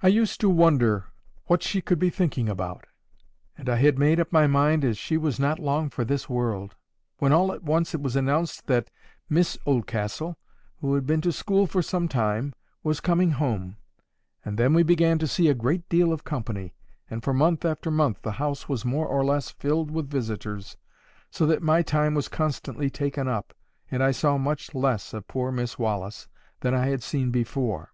[0.00, 1.06] I used to wonder
[1.46, 2.84] what she could be thinking about,
[3.56, 6.76] and I had made up my mind she was not long for this world;
[7.18, 8.90] when all at once it was announced that
[9.28, 10.38] Miss Oldcastle,
[10.76, 12.52] who had been to school for some time,
[12.84, 13.76] was coming home;
[14.44, 16.72] and then we began to see a great deal of company,
[17.10, 20.76] and for month after month the house was more or less filled with visitors,
[21.28, 23.52] so that my time was constantly taken up,
[23.90, 26.28] and I saw much less of poor Miss Wallis
[26.60, 27.90] than I had seen before.